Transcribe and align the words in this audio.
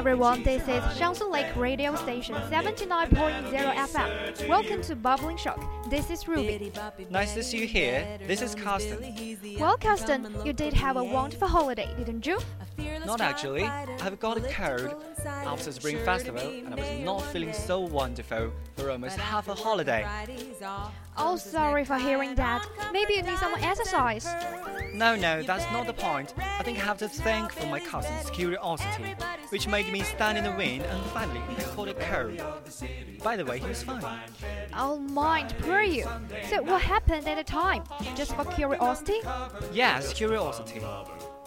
Everyone, 0.00 0.42
this 0.42 0.62
is 0.62 0.82
Shansu 0.98 1.30
Lake 1.30 1.54
Radio 1.56 1.94
Station 1.94 2.34
79.0 2.34 3.74
FM. 3.74 4.48
Welcome 4.48 4.80
to 4.80 4.96
Bubbling 4.96 5.36
Shock. 5.36 5.62
This 5.90 6.08
is 6.08 6.26
Ruby. 6.26 6.72
Nice 7.10 7.34
to 7.34 7.42
see 7.42 7.58
you 7.58 7.66
here. 7.66 8.18
This 8.26 8.40
is 8.40 8.54
Carstan. 8.54 8.98
Well, 9.60 9.76
Carstan, 9.76 10.34
you 10.42 10.54
did 10.54 10.72
have 10.72 10.96
a 10.96 11.04
wonderful 11.04 11.48
holiday, 11.48 11.94
didn't 11.98 12.24
you? 12.24 12.38
Not 13.04 13.20
actually. 13.20 13.64
I've 13.64 14.18
got 14.18 14.38
a 14.38 14.40
cold 14.40 14.96
after 15.26 15.64
the 15.66 15.72
Spring 15.72 15.98
Festival 16.02 16.48
and 16.48 16.72
I 16.72 16.76
was 16.76 17.04
not 17.04 17.22
feeling 17.26 17.52
so 17.52 17.80
wonderful 17.80 18.52
for 18.76 18.90
almost 18.90 19.18
half 19.18 19.48
a 19.48 19.54
holiday. 19.54 20.08
Oh, 21.22 21.36
sorry 21.36 21.84
for 21.84 21.98
hearing 21.98 22.34
that. 22.36 22.66
Maybe 22.92 23.14
you 23.14 23.22
need 23.22 23.38
some 23.38 23.54
exercise. 23.54 24.26
No, 24.94 25.14
no, 25.14 25.42
that's 25.42 25.70
not 25.70 25.86
the 25.86 25.92
point. 25.92 26.34
I 26.38 26.62
think 26.62 26.78
I 26.78 26.82
have 26.82 26.98
to 26.98 27.08
thank 27.08 27.52
for 27.52 27.66
my 27.66 27.78
cousin's 27.78 28.30
curiosity, 28.30 29.14
which 29.50 29.68
made 29.68 29.92
me 29.92 30.02
stand 30.02 30.38
in 30.38 30.44
the 30.44 30.52
wind 30.52 30.82
and 30.84 31.02
finally 31.10 31.40
caught 31.76 31.88
a 31.88 31.94
cold. 31.94 32.42
By 33.22 33.36
the 33.36 33.44
way, 33.44 33.58
he 33.58 33.66
was 33.66 33.82
fine. 33.82 34.02
Oh, 34.74 34.98
mind, 34.98 35.54
per 35.58 35.82
you. 35.82 36.06
So, 36.48 36.62
what 36.62 36.80
happened 36.80 37.28
at 37.28 37.36
the 37.36 37.44
time? 37.44 37.84
Just 38.16 38.34
for 38.34 38.44
curiosity? 38.46 39.20
Yes, 39.72 40.12
curiosity. 40.14 40.80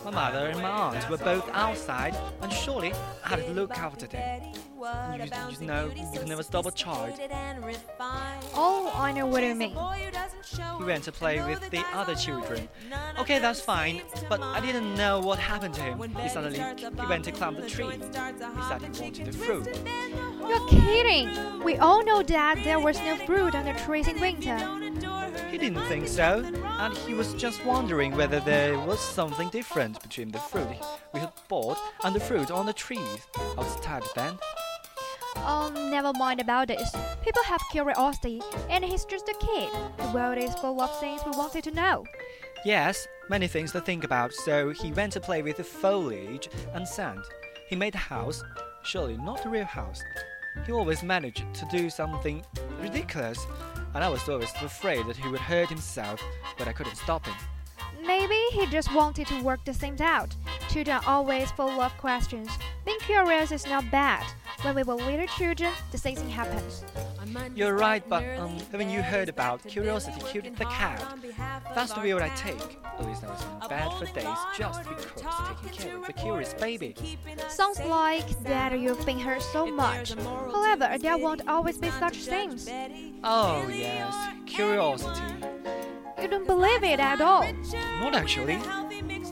My 0.05 0.11
mother 0.11 0.47
and 0.47 0.61
my 0.61 0.69
aunt 0.69 1.09
were 1.09 1.17
both 1.17 1.49
outside, 1.53 2.15
and 2.41 2.51
surely 2.51 2.93
I 3.23 3.29
had 3.29 3.45
to 3.45 3.51
look 3.53 3.77
after 3.77 4.05
them. 4.05 4.43
You, 4.43 5.29
you 5.59 5.65
know, 5.65 5.91
you 5.95 6.19
can 6.19 6.27
never 6.27 6.43
stop 6.43 6.65
a 6.65 6.71
child. 6.71 7.17
I 8.95 9.11
know 9.11 9.25
what 9.25 9.43
you 9.43 9.55
mean. 9.55 9.75
He 10.77 10.83
went 10.83 11.03
to 11.05 11.11
play 11.11 11.41
with 11.41 11.69
the 11.69 11.83
other 11.93 12.15
children. 12.15 12.67
Okay, 13.19 13.39
that's 13.39 13.61
fine, 13.61 14.01
but 14.29 14.41
I 14.41 14.59
didn't 14.59 14.95
know 14.95 15.19
what 15.19 15.39
happened 15.39 15.73
to 15.75 15.81
him. 15.81 15.99
He 16.15 16.29
suddenly 16.29 16.59
he 16.59 17.07
went 17.07 17.25
to 17.25 17.31
climb 17.31 17.55
the 17.55 17.69
tree. 17.69 17.85
He 17.85 18.01
said 18.01 18.81
he 18.81 19.01
wanted 19.01 19.25
the 19.25 19.31
fruit. 19.31 19.67
You're 20.47 20.67
kidding! 20.67 21.63
We 21.63 21.77
all 21.77 22.03
know 22.03 22.21
that 22.23 22.61
there 22.63 22.79
was 22.79 22.99
no 22.99 23.15
fruit 23.25 23.55
on 23.55 23.65
the 23.65 23.73
trees 23.73 24.07
in 24.07 24.19
winter. 24.19 24.57
He 25.49 25.57
didn't 25.57 25.85
think 25.85 26.07
so, 26.07 26.43
and 26.79 26.97
he 26.97 27.13
was 27.13 27.33
just 27.35 27.63
wondering 27.65 28.15
whether 28.15 28.39
there 28.39 28.77
was 28.77 28.99
something 28.99 29.49
different 29.49 30.01
between 30.01 30.31
the 30.31 30.39
fruit 30.39 30.77
we 31.13 31.19
had 31.19 31.31
bought 31.47 31.77
and 32.03 32.15
the 32.15 32.19
fruit 32.19 32.51
on 32.51 32.65
the 32.65 32.73
trees. 32.73 33.27
I 33.37 33.55
was 33.57 33.79
tired 33.79 34.03
then. 34.15 34.37
Um, 35.37 35.73
never 35.91 36.13
mind 36.13 36.39
about 36.39 36.67
this. 36.67 36.91
People 37.23 37.43
have 37.43 37.61
curiosity, 37.71 38.41
and 38.69 38.83
he's 38.83 39.05
just 39.05 39.29
a 39.29 39.33
kid. 39.33 39.69
The 39.97 40.11
world 40.13 40.37
is 40.37 40.53
full 40.55 40.79
of 40.81 40.99
things 40.99 41.21
we 41.25 41.31
wanted 41.31 41.63
to 41.65 41.71
know. 41.71 42.05
Yes, 42.65 43.07
many 43.29 43.47
things 43.47 43.71
to 43.73 43.81
think 43.81 44.03
about, 44.03 44.33
so 44.33 44.69
he 44.69 44.91
went 44.91 45.13
to 45.13 45.19
play 45.19 45.41
with 45.41 45.57
the 45.57 45.63
foliage 45.63 46.49
and 46.73 46.87
sand. 46.87 47.23
He 47.67 47.75
made 47.75 47.95
a 47.95 47.97
house, 47.97 48.43
surely 48.83 49.17
not 49.17 49.45
a 49.45 49.49
real 49.49 49.65
house. 49.65 50.01
He 50.65 50.71
always 50.71 51.03
managed 51.03 51.43
to 51.55 51.65
do 51.71 51.89
something 51.89 52.45
ridiculous, 52.79 53.45
and 53.93 54.03
I 54.03 54.09
was 54.09 54.27
always 54.29 54.51
afraid 54.61 55.05
that 55.07 55.17
he 55.17 55.27
would 55.29 55.39
hurt 55.39 55.69
himself, 55.69 56.21
but 56.57 56.67
I 56.67 56.73
couldn't 56.73 56.95
stop 56.95 57.25
him. 57.25 57.35
Maybe 58.05 58.39
he 58.51 58.65
just 58.67 58.93
wanted 58.93 59.27
to 59.27 59.43
work 59.43 59.65
the 59.65 59.73
things 59.73 60.01
out. 60.01 60.35
Children 60.69 60.97
are 60.97 61.03
always 61.07 61.51
full 61.51 61.81
of 61.81 61.97
questions. 61.97 62.49
Being 62.85 62.99
curious 62.99 63.51
is 63.51 63.65
not 63.65 63.89
bad. 63.91 64.25
When 64.63 64.75
we 64.75 64.83
were 64.83 64.95
little 64.95 65.27
children, 65.27 65.73
the 65.91 65.97
same 65.97 66.15
thing 66.15 66.29
happened. 66.29 66.63
You're 67.53 67.75
right, 67.75 68.01
but 68.07 68.23
um, 68.39 68.57
haven't 68.71 68.91
you 68.91 69.01
heard 69.01 69.27
about 69.27 69.61
curiosity 69.67 70.21
killed 70.25 70.55
the 70.55 70.63
cat? 70.65 71.03
That's 71.75 71.91
the 71.91 71.99
view 71.99 72.17
I 72.17 72.29
take. 72.29 72.79
At 72.97 73.05
least 73.05 73.25
I 73.25 73.27
was 73.27 73.43
in 73.43 73.67
bed 73.67 73.91
for 73.99 74.05
days 74.05 74.37
just 74.57 74.87
because 74.87 75.21
taking 75.49 75.77
care 75.77 75.97
of 75.97 76.05
the 76.05 76.13
curious 76.13 76.53
baby. 76.53 76.95
Sounds 77.49 77.81
like 77.81 78.27
that 78.43 78.79
you've 78.79 79.05
been 79.05 79.19
hurt 79.19 79.41
so 79.41 79.65
much. 79.65 80.13
However, 80.13 80.97
there 80.97 81.17
won't 81.17 81.45
always 81.45 81.77
be 81.77 81.89
such 81.91 82.17
things. 82.19 82.69
Oh 83.21 83.67
yes, 83.67 84.15
curiosity. 84.45 85.21
You 86.21 86.29
don't 86.29 86.47
believe 86.47 86.83
it 86.85 87.01
at 87.01 87.19
all. 87.19 87.45
Not 87.99 88.15
actually. 88.15 88.59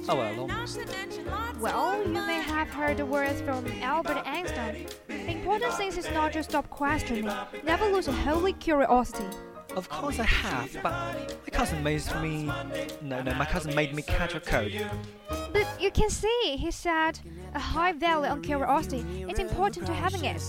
Oh 0.10 0.16
well, 0.16 0.42
almost. 0.42 0.80
Well, 1.60 2.02
you 2.04 2.12
may 2.12 2.42
have 2.42 2.70
heard 2.70 2.98
the 2.98 3.06
words 3.06 3.40
from 3.42 3.66
Albert 3.82 4.24
Einstein. 4.26 4.88
The 5.52 5.56
important 5.58 5.78
thing 5.80 6.00
is 6.00 6.12
not 6.12 6.32
to 6.32 6.44
stop 6.44 6.70
questioning, 6.70 7.30
never 7.66 7.86
lose 7.92 8.08
a 8.08 8.14
holy 8.14 8.54
curiosity. 8.54 9.26
Of 9.76 9.90
course 9.90 10.20
I 10.20 10.24
have, 10.24 10.78
but 10.84 10.92
my 10.92 11.52
cousin 11.52 11.84
made 11.84 12.04
me. 12.22 12.44
No, 13.02 13.22
no, 13.22 13.34
my 13.36 13.46
cousin 13.46 13.74
made 13.74 13.94
me 13.94 14.02
catch 14.02 14.36
a 14.36 14.40
cold. 14.40 14.72
But 15.54 15.68
you 15.82 15.92
can 15.92 16.10
see, 16.10 16.56
he 16.58 16.72
said, 16.72 17.20
a 17.54 17.60
high 17.60 17.92
value 17.92 18.30
on 18.30 18.42
curiosity 18.42 19.06
is 19.30 19.40
important 19.40 19.86
to 19.86 19.94
having 19.94 20.24
it. 20.24 20.42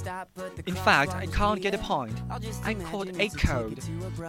In 0.67 0.75
fact, 0.75 1.15
I 1.15 1.27
can't 1.27 1.61
get 1.61 1.75
a 1.75 1.79
point. 1.79 2.21
I 2.65 2.75
caught 2.75 3.09
a 3.19 3.29
code. 3.31 3.83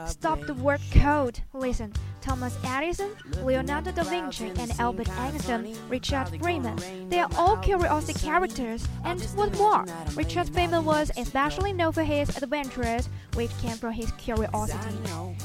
Stop 0.07 0.41
the 0.41 0.53
word 0.55 0.81
code. 0.91 1.39
Listen, 1.53 1.93
Thomas 2.21 2.57
Edison, 2.63 3.11
Leonardo 3.43 3.91
da 3.91 4.03
Vinci, 4.03 4.51
and 4.57 4.71
Albert 4.79 5.09
Einstein, 5.19 5.75
Richard 5.89 6.27
Feynman. 6.39 7.09
They 7.09 7.19
are 7.19 7.29
all 7.37 7.57
curiosity 7.57 8.19
characters. 8.19 8.87
And 9.03 9.21
what 9.35 9.55
more? 9.57 9.85
Richard 10.15 10.47
Feynman 10.47 10.83
was 10.83 11.11
especially 11.17 11.73
known 11.73 11.91
for 11.91 12.03
his 12.03 12.35
adventures, 12.41 13.09
which 13.35 13.51
came 13.59 13.77
from 13.77 13.93
his 13.93 14.11
curiosity. 14.13 14.82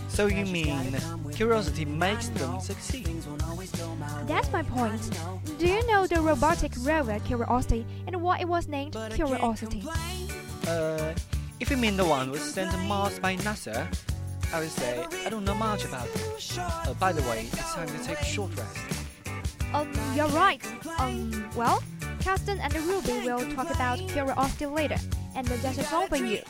So 0.08 0.26
you 0.26 0.44
mean 0.46 0.96
curiosity 1.32 1.84
makes 1.84 2.28
them 2.30 2.60
succeed? 2.60 3.06
That's 4.26 4.50
my 4.50 4.62
point. 4.62 5.00
Do 5.58 5.66
you 5.66 5.86
know 5.86 6.06
the 6.06 6.20
robotic 6.20 6.72
rover 6.80 7.18
Curiosity 7.20 7.86
and 8.06 8.20
why 8.20 8.38
it 8.38 8.48
was 8.48 8.68
named 8.68 8.96
Curiosity? 9.12 9.84
Uh, 10.66 11.14
if 11.60 11.70
you 11.70 11.76
mean 11.76 11.96
the 11.96 12.04
one 12.04 12.30
was 12.30 12.42
sent 12.42 12.70
to 12.72 12.78
Mars 12.78 13.18
by 13.18 13.36
NASA, 13.36 13.86
I 14.52 14.60
would 14.60 14.70
say 14.70 15.04
I 15.24 15.30
don't 15.30 15.44
know 15.44 15.54
much 15.54 15.84
about 15.84 16.08
it. 16.08 16.58
Uh, 16.58 16.94
by 16.94 17.12
the 17.12 17.22
way, 17.22 17.48
it's 17.52 17.74
time 17.74 17.88
to 17.88 17.98
take 18.04 18.20
a 18.20 18.24
short 18.24 18.50
rest. 18.56 18.76
Um, 19.74 19.92
you're 20.14 20.28
right. 20.28 20.60
Um, 20.98 21.48
well, 21.54 21.82
Carstan 22.20 22.58
and 22.58 22.74
Ruby 22.74 23.24
will 23.24 23.44
talk 23.54 23.70
about 23.70 23.98
Curiosity 24.08 24.66
later, 24.66 24.98
and 25.34 25.46
that's 25.46 25.78
a 25.78 25.84
song 25.84 26.08
for 26.08 26.16
you. 26.16 26.40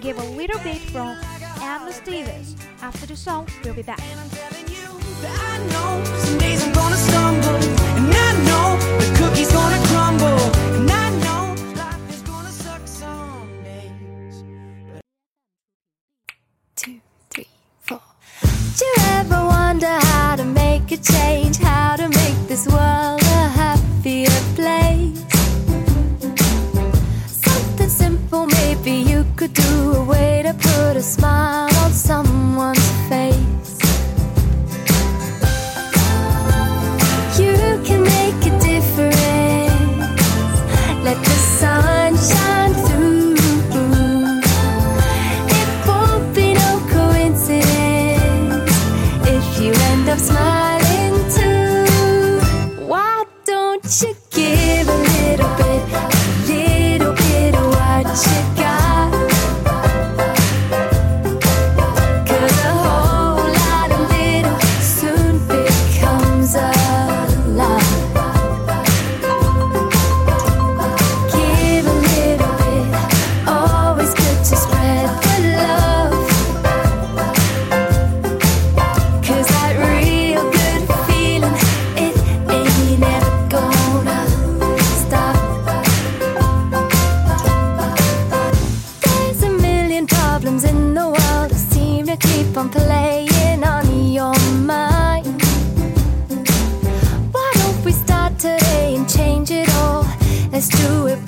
Give 0.00 0.18
a 0.18 0.24
little 0.24 0.60
bit 0.60 0.80
from 0.92 1.16
Emma 1.60 1.92
Stevens. 1.92 2.56
After 2.82 3.06
the 3.06 3.16
song, 3.16 3.46
we'll 3.64 3.74
be 3.74 3.82
back. 3.82 4.00
I 4.00 5.58
know 5.72 6.04
some 6.18 6.38
days 6.38 6.62
I'm 6.64 6.72
gonna 6.72 6.96
stumble, 6.96 7.56
and 7.98 8.14
I 8.14 8.32
know 8.48 8.78
the 9.00 9.06
cookie's 9.18 9.52
gonna 9.52 9.80
crumble, 9.88 10.40
and 10.78 10.90
I 10.90 11.10
know 11.24 11.54
life 11.76 12.10
is 12.10 12.22
gonna 12.22 12.50
suck 12.50 12.86
some 12.86 13.48
days. 13.64 14.42
two, 16.76 17.00
three, 17.30 17.48
four. 17.80 18.00
Do 18.78 18.84
you 18.84 18.94
ever 19.18 19.44
wonder 19.46 19.86
how 19.86 20.36
to 20.36 20.44
make 20.44 20.92
a 20.92 20.96
change? 20.96 21.58
Let's 100.58 100.70
do 100.70 101.06
it 101.06 101.27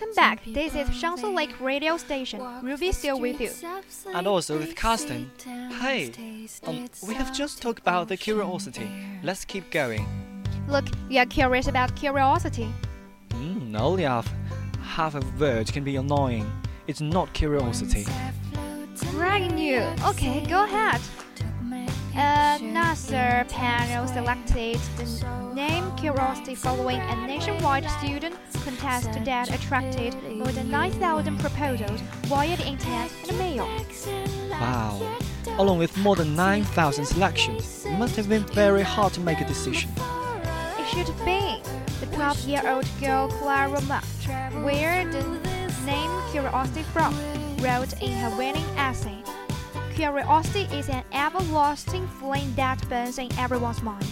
Welcome 0.00 0.14
back. 0.14 0.42
This 0.46 0.74
is 0.74 0.88
people 0.88 1.28
Shansu. 1.28 1.34
Lake 1.34 1.60
Radio 1.60 1.98
Station. 1.98 2.40
Walk 2.40 2.62
Ruby 2.62 2.86
the 2.86 2.92
still 2.94 3.20
with 3.20 3.38
you. 3.38 3.50
And 4.14 4.26
also 4.26 4.56
with 4.56 4.68
Lake 4.68 4.74
Carstan. 4.74 5.30
Hey, 5.78 6.10
um, 6.66 6.88
we 7.06 7.12
have 7.12 7.36
just 7.36 7.60
talked 7.60 7.80
about 7.80 8.08
the 8.08 8.16
curiosity. 8.16 8.90
Let's 9.22 9.44
keep 9.44 9.70
going. 9.70 10.06
Look, 10.68 10.86
you 11.10 11.20
are 11.20 11.26
curious 11.26 11.68
about 11.68 11.94
curiosity. 11.96 12.72
Mm, 13.30 13.78
only 13.78 14.04
half, 14.04 14.32
half 14.82 15.14
a 15.16 15.20
word 15.38 15.70
can 15.70 15.84
be 15.84 15.96
annoying. 15.96 16.50
It's 16.86 17.02
not 17.02 17.30
curiosity. 17.34 18.06
Bragging 19.10 19.58
you. 19.58 19.82
Okay, 20.06 20.46
go 20.46 20.64
ahead. 20.64 21.02
Uh, 22.16 22.58
a 22.58 22.58
NASA 22.60 23.48
panel 23.48 24.06
selected 24.08 24.80
the 24.96 25.54
name 25.54 25.84
Curiosity 25.96 26.56
following 26.56 26.98
a 26.98 27.26
nationwide 27.26 27.88
student 27.98 28.34
contest 28.64 29.12
that 29.24 29.54
attracted 29.54 30.14
more 30.36 30.48
than 30.48 30.68
9,000 30.70 31.38
proposals 31.38 32.00
via 32.22 32.56
the 32.56 32.66
internet 32.66 33.12
and 33.28 33.38
mail. 33.38 33.68
Wow. 34.50 35.18
Along 35.58 35.78
with 35.78 35.96
more 35.98 36.16
than 36.16 36.34
9,000 36.34 37.04
selections, 37.04 37.84
it 37.86 37.96
must 37.96 38.16
have 38.16 38.28
been 38.28 38.44
very 38.46 38.82
hard 38.82 39.12
to 39.12 39.20
make 39.20 39.40
a 39.40 39.46
decision. 39.46 39.90
It 40.78 40.86
should 40.88 41.14
be 41.24 41.62
the 42.00 42.06
12 42.16 42.40
year 42.40 42.62
old 42.66 42.88
girl 43.00 43.28
Clara 43.28 43.80
Ma, 43.82 44.00
where 44.64 45.04
the 45.10 45.22
name 45.86 46.10
Curiosity 46.32 46.82
from, 46.92 47.14
wrote 47.58 47.92
in 48.02 48.12
her 48.12 48.36
winning 48.36 48.64
essay. 48.76 49.22
Curiosity 50.00 50.62
is 50.74 50.88
an 50.88 51.04
everlasting 51.12 52.08
flame 52.08 52.54
that 52.54 52.80
burns 52.88 53.18
in 53.18 53.30
everyone's 53.36 53.82
mind. 53.82 54.02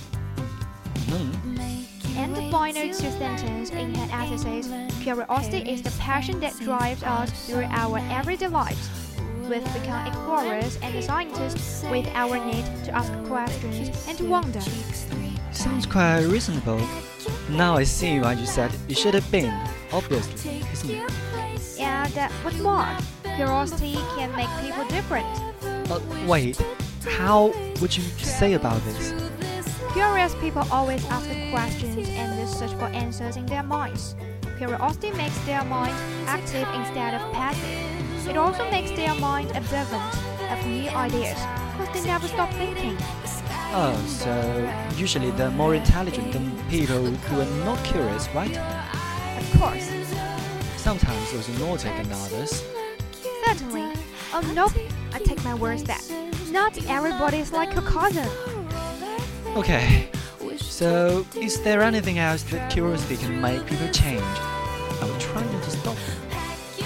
Mm. 1.07 1.87
And 2.15 2.37
the 2.37 2.43
final 2.51 2.89
two 2.89 2.93
sentences 2.93 3.71
in 3.71 3.95
her 3.95 4.09
essay 4.13 4.37
says, 4.37 4.95
Curiosity 5.01 5.71
is 5.71 5.81
the 5.81 5.91
passion 5.99 6.41
that 6.41 6.55
drives 6.61 7.03
us 7.03 7.47
through 7.47 7.65
our 7.71 8.01
everyday 8.11 8.49
lives. 8.49 8.91
We've 9.49 9.65
become 9.73 10.07
explorers 10.07 10.79
and 10.83 11.03
scientists 11.03 11.83
with 11.91 12.07
our 12.09 12.37
need 12.37 12.67
to 12.85 12.95
ask 12.95 13.11
questions 13.27 13.89
and 14.07 14.19
to 14.19 14.25
wonder. 14.27 14.61
Sounds 15.53 15.87
quite 15.87 16.25
reasonable. 16.25 16.87
Now 17.49 17.79
I 17.79 17.85
see 17.85 18.21
why 18.21 18.35
you 18.35 18.45
said 18.45 18.71
it 18.91 18.99
should 18.99 19.15
have 19.15 19.31
been, 19.33 19.59
obviously, 19.91 20.63
isn't 20.71 20.91
it? 20.91 21.81
And 21.81 22.19
uh, 22.19 22.29
what's 22.43 22.59
more, 22.59 22.87
curiosity 23.37 23.95
can 24.19 24.37
make 24.37 24.51
people 24.61 24.85
different. 24.89 25.27
Uh, 25.91 26.01
wait, 26.27 26.61
how 27.07 27.53
would 27.81 27.97
you 27.97 28.03
say 28.23 28.55
about 28.55 28.81
this? 28.85 29.15
Curious 29.93 30.35
people 30.37 30.65
always 30.71 31.05
ask 31.07 31.29
questions 31.51 32.09
and 32.11 32.49
search 32.49 32.73
for 32.75 32.87
answers 32.87 33.37
in 33.37 33.47
their 33.47 33.63
minds. 33.63 34.15
Curiosity 34.59 35.11
makes 35.13 35.39
their 35.47 35.65
mind 35.65 35.95
active 36.27 36.69
instead 36.75 37.15
of 37.15 37.33
passive. 37.33 38.29
It 38.29 38.37
also 38.37 38.69
makes 38.71 38.91
their 38.91 39.15
mind 39.15 39.51
observant 39.57 40.15
of 40.53 40.67
new 40.67 40.91
ideas 40.91 41.39
because 41.79 42.03
they 42.03 42.09
never 42.09 42.29
stop 42.29 42.53
thinking. 42.55 42.97
Oh, 43.71 43.95
so 44.07 44.33
usually 44.97 45.31
they're 45.33 45.51
more 45.51 45.75
intelligent 45.75 46.33
than 46.33 46.51
people 46.69 47.05
who 47.07 47.41
are 47.41 47.65
not 47.65 47.83
curious, 47.85 48.29
right? 48.35 48.57
Of 49.39 49.61
course, 49.61 49.89
Sometimes 50.77 51.33
those 51.33 51.49
are 51.51 51.59
naughtier 51.61 51.93
than 52.03 52.13
others. 52.13 52.65
certainly. 53.45 53.93
Oh 54.33 54.41
nope, 54.55 54.73
I 55.13 55.19
take 55.21 55.43
my 55.45 55.55
words 55.55 55.83
back. 55.83 56.03
Not 56.51 56.77
everybody 56.89 57.39
is 57.39 57.53
like 57.53 57.73
your 57.75 57.83
cousin. 57.83 58.29
Okay, 59.57 60.09
so 60.59 61.27
is 61.37 61.61
there 61.63 61.83
anything 61.83 62.19
else 62.19 62.43
that 62.45 62.71
curiosity 62.71 63.17
can 63.17 63.41
make 63.41 63.65
people 63.67 63.89
change? 63.89 64.23
I'm 65.03 65.19
trying 65.19 65.49
to 65.49 65.71
stop 65.71 65.97
them. 65.97 66.17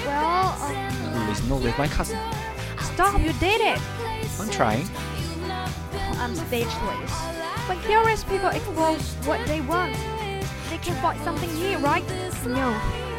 Well, 0.07 0.49
At 0.61 1.29
least 1.29 1.49
not 1.49 1.63
with 1.63 1.77
my 1.79 1.89
cousin. 1.89 2.19
um, 2.19 2.85
stop, 2.95 3.21
you 3.21 3.33
did 3.35 3.61
it. 3.61 3.79
I'm 4.41 4.51
trying. 4.51 4.89
I'm 6.19 6.35
speechless. 6.35 7.11
When 7.69 7.79
curious 7.81 8.25
people 8.25 8.49
explore 8.49 8.97
what 9.27 9.47
they 9.47 9.61
want, 9.61 9.95
they 10.71 10.79
can 10.79 10.95
find 11.03 11.21
something 11.23 11.53
new, 11.55 11.79
right? 11.79 12.05
No, 12.47 12.71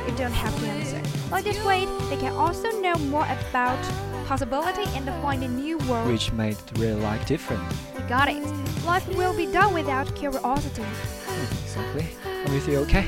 you 0.07 0.13
don't 0.17 0.31
have 0.33 0.59
the 0.61 0.67
answer. 0.67 1.01
By 1.29 1.41
this 1.41 1.63
way, 1.63 1.85
they 2.09 2.17
can 2.17 2.33
also 2.33 2.69
know 2.81 2.95
more 3.09 3.25
about 3.49 3.79
possibility 4.25 4.83
and 4.95 5.05
find 5.21 5.43
a 5.43 5.47
new 5.47 5.77
world. 5.89 6.07
Which 6.07 6.31
made 6.31 6.57
real 6.77 6.97
life 6.97 7.25
different. 7.25 7.63
You 7.95 8.01
got 8.07 8.29
it. 8.29 8.43
Life 8.85 9.07
will 9.15 9.35
be 9.35 9.45
done 9.45 9.73
without 9.73 10.13
curiosity. 10.15 10.83
Exactly. 11.63 12.07
I'm 12.25 12.53
with 12.53 12.67
you, 12.67 12.79
okay? 12.79 13.07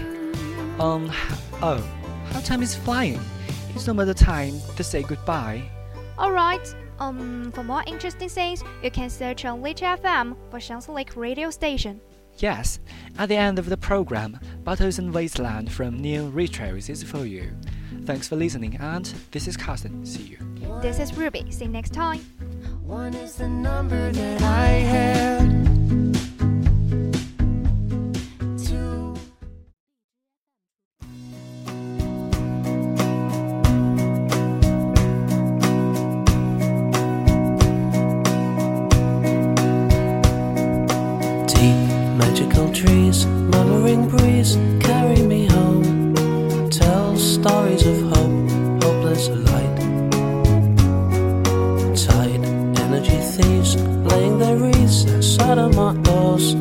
Um, 0.80 1.12
oh, 1.62 1.84
how 2.32 2.40
time 2.42 2.62
is 2.62 2.76
flying. 2.76 3.20
It's 3.74 3.88
almost 3.88 4.08
the 4.08 4.14
time 4.14 4.60
to 4.78 4.84
say 4.84 5.04
goodbye. 5.04 5.64
Alright, 6.18 6.74
um, 7.00 7.52
for 7.52 7.64
more 7.64 7.84
interesting 7.88 8.30
things, 8.30 8.64
you 8.82 8.90
can 8.90 9.10
search 9.10 9.44
on 9.46 9.62
Lich 9.62 9.82
FM 9.82 10.36
for 10.50 10.60
Shansu 10.60 10.94
Lake 10.94 11.16
Radio 11.16 11.50
Station. 11.50 12.00
Yes, 12.38 12.80
at 13.18 13.30
the 13.30 13.36
end 13.36 13.60
of 13.60 13.70
the 13.70 13.78
program, 13.78 14.40
Battles 14.64 15.00
and 15.00 15.14
Wasteland 15.14 15.72
from 15.72 16.00
Neil 16.00 16.30
Retrails 16.32 16.90
is 16.90 17.04
for 17.04 17.26
you. 17.26 17.52
Thanks 18.04 18.28
for 18.28 18.36
listening, 18.36 18.76
and 18.78 19.06
this 19.32 19.48
is 19.48 19.56
Carstan. 19.58 20.06
See 20.06 20.24
you. 20.24 20.55
This 20.82 21.00
is 21.00 21.18
Ruby. 21.18 21.50
See 21.52 21.66
you 21.66 21.72
next 21.72 21.94
time. 21.94 22.20
One 22.84 23.14
is 23.16 23.36
the 23.36 23.48
number 23.48 24.12
that 24.12 24.42
I 24.42 24.68
had. 24.68 25.50
Two. 28.58 29.16
Deep 41.48 41.80
magical 42.18 42.72
trees, 42.72 43.26
murmuring 43.26 44.08
breeze, 44.08 44.58
carry 44.80 45.22
me 45.24 45.48
home. 45.48 46.70
Tell 46.70 47.18
stories 47.18 47.86
of 47.88 48.02
hope, 48.04 48.15
thieves, 53.36 53.76
laying 54.12 54.40
their 54.40 54.56
wreaths 54.56 55.06
outside 55.08 55.58
of 55.58 55.76
my 55.76 55.94
doors. 56.04 56.56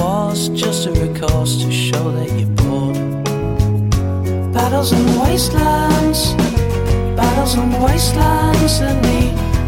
Was 0.00 0.48
just 0.48 0.86
a 0.86 0.92
recourse 0.92 1.62
to 1.62 1.70
show 1.70 2.10
that 2.16 2.28
you're 2.38 2.54
bored. 2.58 2.96
Battles 4.52 4.92
and 4.92 5.06
wastelands, 5.20 6.34
battles. 7.16 7.54
And 7.54 7.72
wastelands 7.82 8.80
in 8.80 8.96
the 9.08 9.20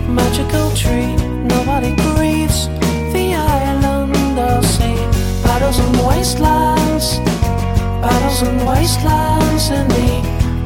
magical 0.09 0.69
tree. 0.75 1.15
Nobody 1.55 1.95
grieves 2.07 2.67
the 3.15 3.27
island 3.35 4.39
of 4.39 4.65
sea. 4.65 4.99
Battles 5.45 5.79
and 5.79 5.97
wastelands. 6.09 7.19
Battles 8.03 8.43
and 8.43 8.59
wastelands 8.67 9.71
in 9.71 9.87
the 9.97 10.09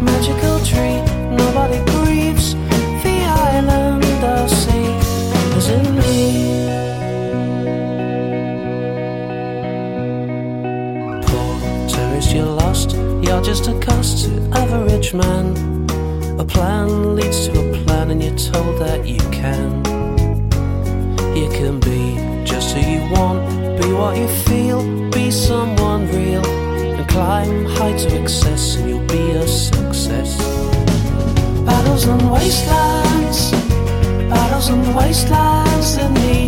magical 0.08 0.58
tree. 0.70 0.98
Nobody 1.42 1.78
grieves 1.92 2.54
the 3.02 3.16
island 3.48 4.09
climb 27.10 27.64
high 27.66 27.96
to 27.96 28.20
excess, 28.20 28.76
and 28.76 28.88
you'll 28.88 29.06
be 29.06 29.30
a 29.32 29.46
success. 29.46 30.36
Battles 31.66 32.04
and 32.06 32.22
wastelands, 32.30 33.50
battles 34.30 34.68
and 34.68 34.94
wastelands 34.94 35.96
in 35.96 36.14
the 36.14 36.38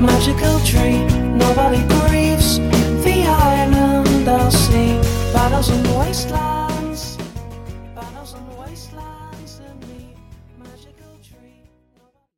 magical 0.00 0.58
tree. 0.60 1.00
Nobody 1.44 1.82
grieves 1.96 2.58
the 3.04 3.18
island 3.26 4.28
I'll 4.28 4.50
see. 4.50 4.92
Battles 5.32 5.68
and 5.70 5.86
wastelands. 5.98 6.59